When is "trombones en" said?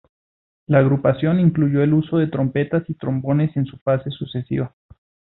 2.95-3.65